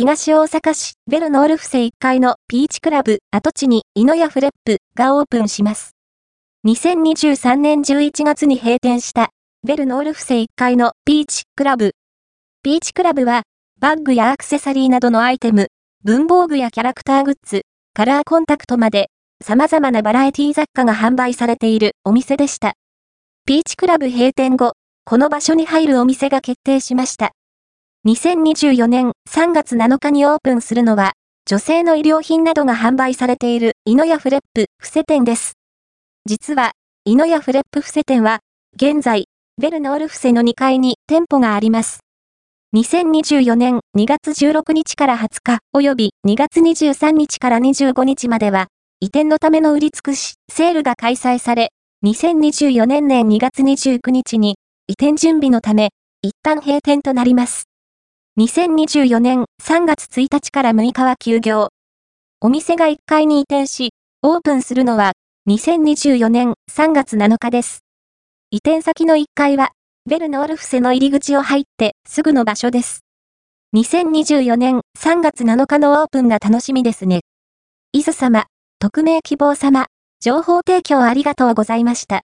[0.00, 5.94] 東大阪市ベルノールフセ1階のピーチクラブ跡地にイノヤフレップがオープンします。
[6.66, 9.28] 2023年11月に閉店した
[9.62, 11.92] ベルノールフセ1階のピーチクラブ。
[12.62, 13.42] ピーチクラブは
[13.78, 15.68] バッグやアクセサリーなどのアイテム、
[16.02, 19.10] 文房具やキャラクターグッズ、カラーコンタクトまで
[19.44, 22.72] 様々なバラエティ雑貨が販売されているお店でした。
[23.44, 24.72] ピーチクラブ閉店後、
[25.04, 27.32] この場所に入るお店が決定しました。
[28.06, 31.12] 2024年3月7日にオープンするのは、
[31.44, 35.58] 女性の衣料品などが販売されているイノヤフレップ伏せ店です。
[36.24, 36.72] 実は、
[37.04, 38.38] イノヤフレップ伏せ店は、
[38.74, 39.26] 現在、
[39.60, 42.00] ベルノール伏せの2階に店舗があります。
[42.74, 48.68] 2024年2月16日から20日及び2月23日から25日までは、
[49.00, 51.68] 移転のための売り尽くし、セールが開催され、
[52.06, 54.56] 2024年年2月29日に、
[54.88, 55.90] 移転準備のため、
[56.22, 57.69] 一旦閉店となります。
[58.40, 61.68] 2024年3月1日から6日は休業。
[62.40, 63.90] お店が1階に移転し、
[64.22, 65.12] オープンするのは、
[65.46, 67.80] 2024年3月7日です。
[68.50, 69.72] 移転先の1階は、
[70.08, 73.04] ベルノールフセの入り口を入ってすぐの場所です。
[73.76, 77.20] 2024年3月7日のオープンが楽しみですね。
[77.92, 78.46] 伊豆様。
[78.78, 82.18] 匿名希望様、情報提供ありがとうございました。